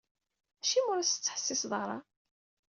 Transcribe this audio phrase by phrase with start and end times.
[0.61, 1.97] Acimi ur as-tettḥessiseḍ ara?